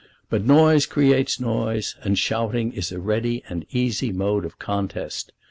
[0.31, 5.31] But noise creates noise, and shouting is a ready and easy mode of contest.